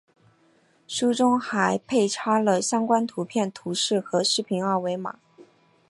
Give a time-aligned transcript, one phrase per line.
[0.87, 5.19] 书中还配插了相关图片、图示和视频二维码